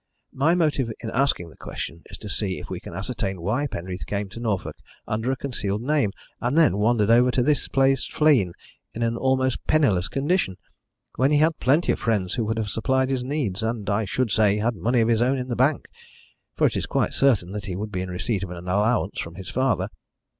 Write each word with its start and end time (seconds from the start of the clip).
My 0.33 0.55
motive 0.55 0.91
in 1.01 1.11
asking 1.11 1.51
the 1.51 1.55
question 1.55 2.01
is 2.07 2.17
to 2.17 2.27
see 2.27 2.57
if 2.57 2.71
we 2.71 2.79
can 2.79 2.95
ascertain 2.95 3.39
why 3.39 3.67
Penreath 3.67 4.07
came 4.07 4.29
to 4.29 4.39
Norfolk 4.39 4.77
under 5.07 5.31
a 5.31 5.35
concealed 5.35 5.83
name, 5.83 6.09
and 6.39 6.57
then 6.57 6.79
wandered 6.79 7.11
over 7.11 7.29
to 7.29 7.43
this 7.43 7.67
place, 7.67 8.07
Flegne, 8.07 8.51
in 8.95 9.03
an 9.03 9.15
almost 9.15 9.67
penniless 9.67 10.07
condition, 10.07 10.57
when 11.17 11.29
he 11.29 11.37
had 11.37 11.59
plenty 11.59 11.91
of 11.91 11.99
friends 11.99 12.33
who 12.33 12.45
would 12.45 12.57
have 12.57 12.69
supplied 12.69 13.11
his 13.11 13.23
needs, 13.23 13.61
and, 13.61 13.91
I 13.91 14.05
should 14.05 14.31
say, 14.31 14.57
had 14.57 14.73
money 14.75 15.01
of 15.01 15.07
his 15.07 15.21
own 15.21 15.37
in 15.37 15.49
the 15.49 15.55
bank, 15.55 15.85
for 16.55 16.65
it 16.65 16.75
is 16.75 16.87
quite 16.87 17.13
certain 17.13 17.51
that 17.51 17.67
he 17.67 17.75
would 17.75 17.91
be 17.91 18.01
in 18.01 18.09
receipt 18.09 18.41
of 18.41 18.49
an 18.49 18.57
allowance 18.67 19.19
from 19.19 19.35
his 19.35 19.49
father. 19.51 19.87